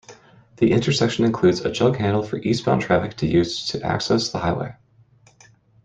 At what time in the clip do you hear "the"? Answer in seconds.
0.55-0.71, 4.29-4.39